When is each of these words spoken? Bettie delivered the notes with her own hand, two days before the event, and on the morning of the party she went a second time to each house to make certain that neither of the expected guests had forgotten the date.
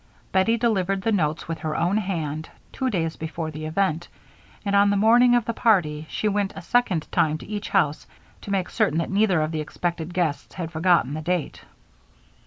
Bettie 0.31 0.57
delivered 0.57 1.03
the 1.03 1.11
notes 1.11 1.47
with 1.47 1.59
her 1.59 1.75
own 1.77 1.97
hand, 1.97 2.49
two 2.71 2.89
days 2.89 3.15
before 3.17 3.51
the 3.51 3.67
event, 3.67 4.07
and 4.65 4.75
on 4.75 4.89
the 4.89 4.97
morning 4.97 5.35
of 5.35 5.45
the 5.45 5.53
party 5.53 6.07
she 6.09 6.27
went 6.27 6.53
a 6.55 6.61
second 6.63 7.07
time 7.11 7.37
to 7.37 7.45
each 7.45 7.69
house 7.69 8.07
to 8.41 8.49
make 8.49 8.71
certain 8.71 8.97
that 8.97 9.11
neither 9.11 9.41
of 9.43 9.51
the 9.51 9.61
expected 9.61 10.11
guests 10.11 10.55
had 10.55 10.71
forgotten 10.71 11.13
the 11.13 11.21
date. 11.21 11.65